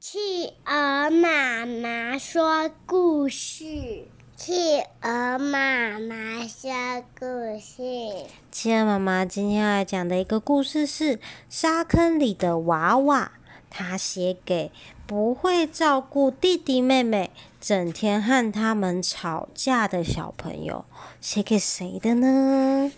[0.00, 4.06] 企鹅妈妈说故事。
[4.34, 7.26] 企鹅妈妈说故
[7.60, 8.26] 事。
[8.50, 11.16] 企鹅妈妈今天要来讲的一个故事是
[11.50, 13.32] 《沙坑里的娃娃》，
[13.68, 14.72] 她写给
[15.06, 17.30] 不会照顾弟弟妹妹、
[17.60, 20.86] 整天和他们吵架的小朋友。
[21.20, 22.90] 写给谁的呢？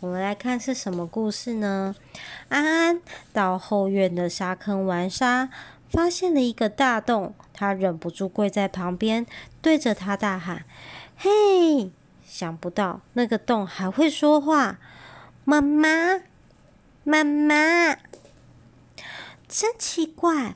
[0.00, 1.94] 我们来看是什么故事呢？
[2.48, 3.00] 安安
[3.32, 5.50] 到后院的沙坑玩沙。
[5.90, 9.26] 发现了一个大洞，他忍不住跪在旁边，
[9.62, 10.64] 对着他大喊
[11.16, 11.90] ：“嘿！”
[12.24, 14.78] 想不到那个洞还会说话
[15.44, 16.20] ，“妈妈，
[17.04, 17.96] 妈妈！”
[19.48, 20.54] 真奇怪，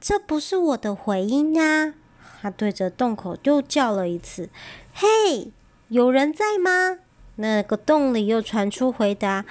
[0.00, 1.94] 这不是我的回音呀！
[2.40, 4.50] 他对着洞口又叫了一次
[4.92, 5.52] ：“嘿，
[5.88, 6.98] 有人在吗？”
[7.36, 9.44] 那个洞里又传出回答：“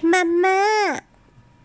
[0.00, 0.48] 妈妈，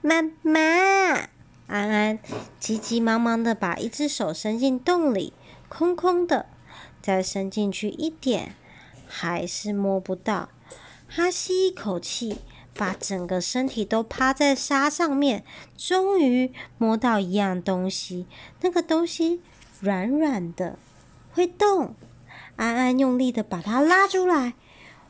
[0.02, 1.30] 妈妈。”
[1.74, 2.20] 安安
[2.60, 5.34] 急急忙忙的把一只手伸进洞里，
[5.68, 6.46] 空空的，
[7.02, 8.54] 再伸进去一点，
[9.08, 10.50] 还是摸不到。
[11.10, 12.38] 他吸一口气，
[12.76, 15.44] 把整个身体都趴在沙上面，
[15.76, 18.28] 终于摸到一样东西。
[18.62, 19.42] 那个东西
[19.80, 20.78] 软软的，
[21.34, 21.96] 会动。
[22.56, 24.54] 安安用力的把它拉出来，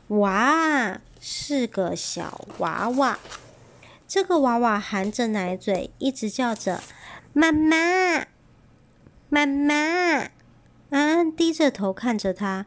[0.08, 3.18] 哇，是个小娃娃。
[4.06, 6.82] 这个娃娃含着奶嘴，一直叫着
[7.32, 8.26] “妈妈，
[9.28, 9.74] 妈妈”。
[10.90, 12.66] 安安低着头看着他，“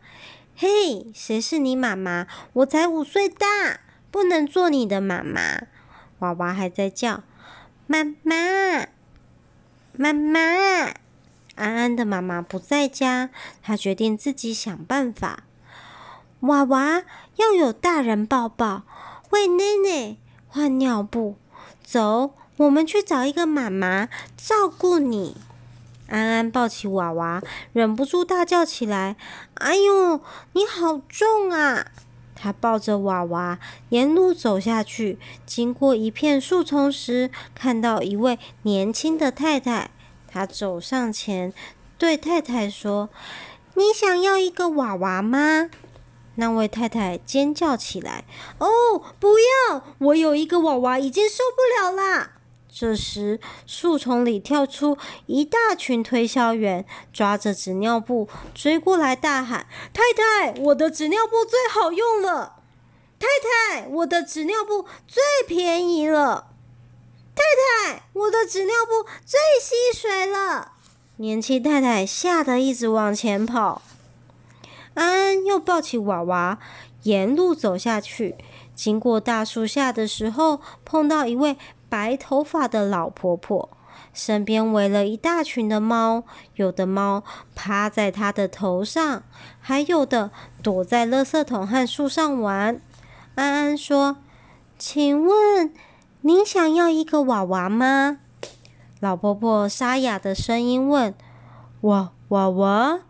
[0.57, 2.27] 嘿，谁是你妈妈？
[2.53, 3.79] 我才五岁大，
[4.11, 5.67] 不能做你的妈妈。”
[6.19, 7.23] 娃娃还在叫
[7.87, 8.87] “妈妈，
[9.93, 10.39] 妈妈”。
[11.55, 13.29] 安安的妈妈不在家，
[13.61, 15.43] 她决定自己想办法。
[16.41, 17.03] 娃娃
[17.37, 18.83] 要有大人抱抱，
[19.29, 20.17] 喂奶奶。
[20.57, 21.35] 换尿布，
[21.83, 25.37] 走，我们去找一个妈妈照顾你。
[26.07, 29.15] 安安抱起娃娃，忍不住大叫起来
[29.53, 30.19] ：“哎呦，
[30.53, 31.85] 你好重啊！”
[32.33, 33.59] 他抱着娃娃
[33.89, 39.91] 沿路走下去，经过一片树丛时，看到一位年轻的太太。
[40.27, 41.53] 他走上前，
[41.99, 43.09] 对太太说
[43.75, 45.69] ：“你想要一个娃娃吗？”
[46.37, 48.23] 那位太太尖叫起来
[48.57, 48.67] ：“哦，
[49.19, 49.83] 不要！
[49.97, 52.31] 我有一个娃娃，已经受不了啦！”
[52.71, 62.57] 这时，树丛里跳出一大群推销员，抓着纸尿布追过来，大喊：“太太，我的纸尿布最好用了！
[63.17, 63.25] 太
[63.73, 66.51] 太，我的纸尿布最便宜了！
[67.35, 67.41] 太
[67.89, 70.73] 太，我的纸尿布最吸水了！”
[71.17, 73.81] 年轻太太吓得一直往前跑。
[74.97, 76.57] 安安又抱起娃娃，
[77.03, 78.35] 沿路走下去。
[78.73, 81.55] 经过大树下的时候，碰到一位
[81.87, 83.69] 白头发的老婆婆，
[84.11, 86.23] 身边围了一大群的猫，
[86.55, 89.21] 有的猫趴在她的头上，
[89.59, 90.31] 还有的
[90.63, 92.81] 躲在垃圾桶和树上玩。
[93.35, 94.17] 安安说
[94.79, 95.71] ：“请问
[96.21, 98.17] 您想要一个娃娃吗？”
[98.99, 101.13] 老婆婆沙哑的声音问
[101.81, 103.01] ：“娃娃娃？”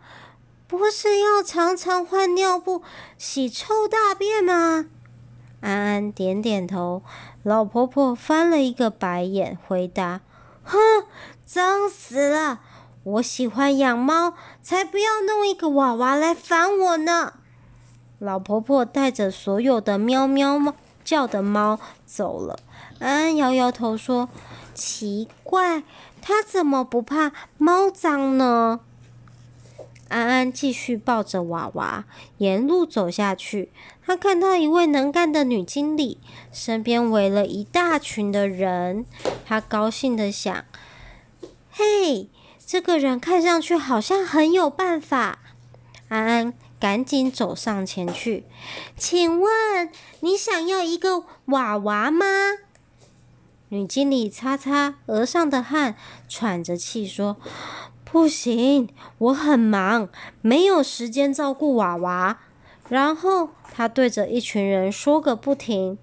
[0.68, 2.82] 不是要常常换尿布、
[3.16, 4.84] 洗臭大便吗？
[5.62, 7.02] 安安点点头。
[7.42, 10.20] 老婆婆翻了一个白眼，回答
[10.62, 10.78] ：“哼，
[11.46, 12.60] 脏死了！
[13.02, 17.32] 我喜欢养猫，才不要弄一个娃娃来烦我呢。”
[18.20, 22.58] 老婆婆带着所有的喵喵叫的猫走了。
[22.98, 24.28] 安安摇摇头说
[24.74, 25.82] ：“奇怪，
[26.20, 28.80] 她怎么不怕猫脏呢？”
[30.08, 32.04] 安安继续抱着娃娃
[32.38, 33.70] 沿路走下去。
[34.04, 36.18] 他看到一位能干的女经理，
[36.50, 39.04] 身边围了一大群的人。
[39.44, 40.64] 他高兴地想
[41.70, 42.28] ：“嘿，
[42.66, 45.40] 这个人看上去好像很有办法。”
[46.08, 48.44] 安安赶紧走上前去
[48.96, 49.90] ：“请问
[50.20, 52.24] 你想要一个娃娃吗？”
[53.70, 55.94] 女经理擦擦额上的汗，
[56.26, 57.36] 喘着气说。
[58.10, 58.88] 不行，
[59.18, 60.08] 我很忙，
[60.40, 62.38] 没有时间照顾娃娃。
[62.88, 65.98] 然后他对着一群人说个不停：“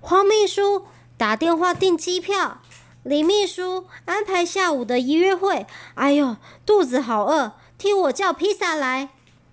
[0.00, 0.86] 黄秘书
[1.16, 2.60] 打电话订机票，
[3.04, 5.64] 李秘书安排下午的约会。
[5.94, 6.36] 哎呦，
[6.66, 9.10] 肚子好饿，替我叫披萨来。”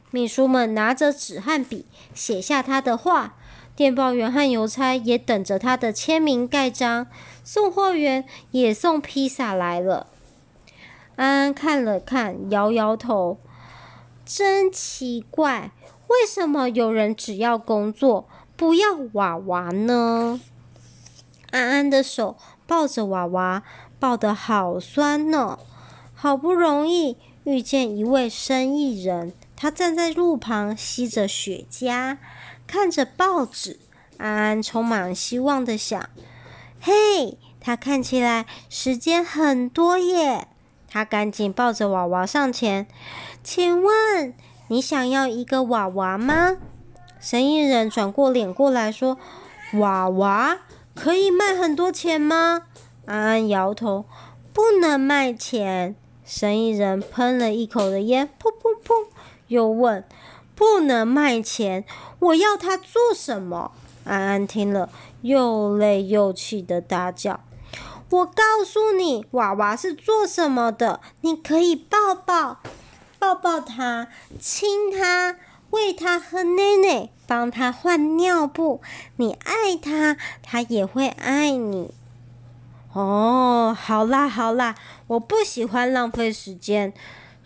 [0.09, 3.35] 秘书们拿着纸和笔写下他的话，
[3.75, 7.05] 电报员和邮差也等着他的签名盖章，
[7.43, 10.07] 送货员也送披萨来了。
[11.21, 13.37] 安安看了看，摇摇头，
[14.25, 15.69] 真奇怪，
[16.07, 18.27] 为什么有人只要工作，
[18.57, 20.41] 不要娃娃呢？
[21.51, 23.61] 安安的手抱着娃娃，
[23.99, 25.59] 抱得好酸呢，
[26.15, 32.17] 好不容易遇见一位生意人，他站在路旁吸着雪茄，
[32.65, 33.79] 看着报纸。
[34.17, 36.09] 安安充满希望的想
[36.81, 40.47] ：“嘿，他看起来时间很多耶。”
[40.91, 42.85] 他赶紧抱着娃娃上前，
[43.41, 44.33] 请问
[44.67, 46.57] 你想要一个娃娃吗？
[47.17, 49.17] 生意人转过脸过来说
[49.79, 50.57] ：“娃娃
[50.93, 52.63] 可以卖很多钱吗？”
[53.07, 54.05] 安安摇头
[54.51, 55.95] ：“不能卖钱。”
[56.25, 59.07] 生意人喷了一口的烟，噗噗噗，
[59.47, 60.03] 又问
[60.55, 61.85] ：“不能卖钱，
[62.19, 63.71] 我要它做什么？”
[64.03, 64.89] 安安听了，
[65.21, 67.39] 又累又气的大叫
[68.11, 70.99] ：“我告诉你，娃娃是做什么的？
[71.21, 72.61] 你可以抱抱，
[73.17, 75.37] 抱抱它，亲它，
[75.69, 78.81] 喂它喝奶奶，帮它换尿布。
[79.15, 81.93] 你爱它，它也会爱你。”
[82.91, 84.75] 哦，好啦好啦，
[85.07, 86.93] 我不喜欢浪费时间。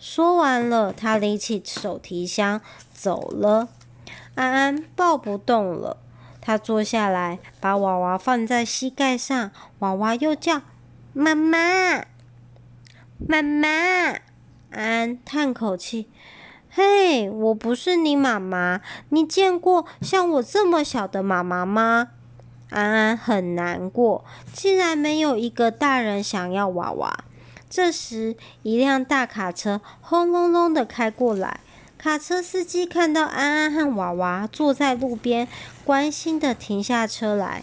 [0.00, 2.60] 说完了，他拎起手提箱
[2.92, 3.68] 走了。
[4.34, 5.96] 安安抱不动了，
[6.46, 9.50] 他坐下来，把娃娃放在膝盖上。
[9.80, 10.62] 娃娃又叫
[11.12, 12.04] 妈妈，
[13.18, 13.68] 妈妈。
[13.68, 14.20] 安
[14.70, 16.08] 安叹口气
[16.70, 18.80] ：“嘿，我不是你妈妈。
[19.08, 22.10] 你见过像我这么小的妈妈吗？”
[22.70, 27.24] 安安很难过，竟然没有一个大人想要娃娃。
[27.68, 31.58] 这时，一辆大卡车轰隆隆的开过来。
[31.98, 35.48] 卡车司机看到安安和娃娃坐在路边，
[35.84, 37.62] 关心的停下车来。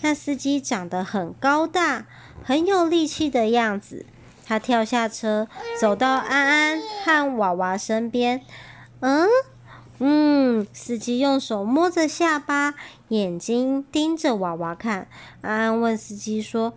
[0.00, 2.06] 那司机长得很高大，
[2.42, 4.06] 很有力气的样子。
[4.46, 5.46] 他跳下车，
[5.80, 8.42] 走到安安和娃娃身边。
[9.00, 9.28] 嗯。
[10.00, 12.74] 嗯，司机用手摸着下巴，
[13.08, 15.08] 眼睛盯着娃娃看。
[15.40, 16.72] 安安问司机说：“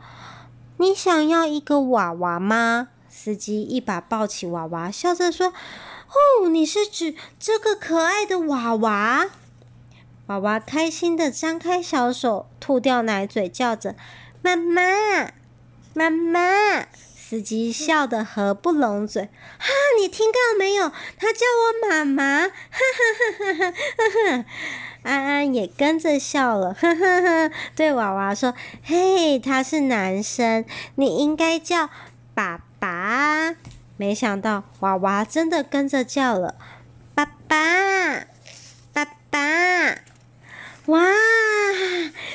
[0.77, 5.53] 你想要一个娃娃吗？”司机一把抱起娃娃，笑着说
[6.11, 9.29] ：“哦，你是指这个可爱的娃娃？”
[10.27, 13.95] 娃娃开心地张开小手，吐掉奶嘴，叫着
[14.41, 15.31] ：“妈妈，
[15.93, 16.85] 妈妈。”
[17.31, 19.67] 司机笑得合不拢嘴，哈！
[19.97, 20.89] 你听到没有？
[21.17, 24.45] 他叫我妈妈，哈哈哈哈哈哈！
[25.03, 28.53] 安安也跟着笑了，呵呵呵，对娃娃说
[28.83, 30.65] ：“嘿，他是男生，
[30.95, 31.89] 你应该叫
[32.33, 33.55] 爸爸。”
[34.01, 36.55] 没想到娃娃真的跟着叫了
[37.13, 38.25] ：“爸爸，
[38.91, 39.39] 爸爸！”
[40.91, 41.05] 哇！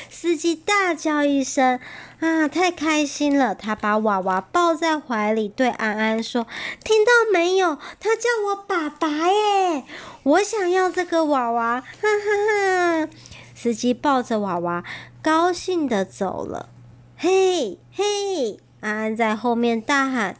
[0.08, 1.80] 司机大叫一声。
[2.20, 3.52] 啊，太开心了！
[3.52, 6.46] 他把娃娃抱在怀里，对安安说
[6.84, 7.74] ：“听到没有？
[7.98, 9.82] 他叫我爸爸耶！
[10.22, 13.08] 我想要这个娃娃。”哈哈哈！
[13.56, 14.84] 司机抱着娃娃，
[15.20, 16.68] 高兴地走了。
[17.16, 18.60] 嘿，嘿！
[18.80, 20.36] 安安在后面大喊：“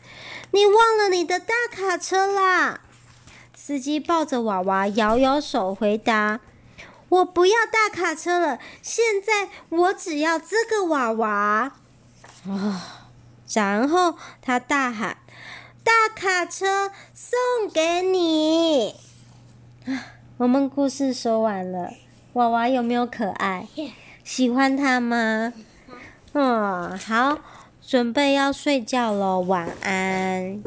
[0.56, 2.80] 你忘了你的大卡车啦！”
[3.54, 6.40] 司机抱着娃娃，摇摇手回答。
[7.10, 11.28] 我不要大卡车了，现在我只要这个娃娃。
[11.28, 11.72] 啊、
[12.48, 12.80] 哦！
[13.52, 15.18] 然后他大喊
[15.84, 18.96] ：“大卡车送给你！”
[19.86, 21.92] 啊，我们故事说完了，
[22.32, 23.68] 娃娃有没有可爱？
[24.24, 25.52] 喜欢它吗？
[26.32, 27.38] 嗯，好，
[27.86, 30.54] 准备要睡觉了，晚安。